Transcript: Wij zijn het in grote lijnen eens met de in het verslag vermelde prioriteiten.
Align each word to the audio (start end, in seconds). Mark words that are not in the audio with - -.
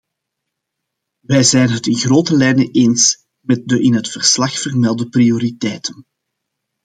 Wij 1.19 1.43
zijn 1.43 1.69
het 1.69 1.87
in 1.87 1.95
grote 1.95 2.37
lijnen 2.37 2.71
eens 2.71 3.25
met 3.39 3.61
de 3.67 3.81
in 3.81 3.93
het 3.93 4.09
verslag 4.09 4.59
vermelde 4.59 5.09
prioriteiten. 5.09 6.05